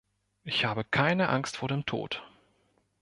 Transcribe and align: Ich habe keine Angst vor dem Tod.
Ich 0.43 0.65
habe 0.65 0.83
keine 0.83 1.29
Angst 1.29 1.57
vor 1.57 1.69
dem 1.69 1.85
Tod. 1.85 2.23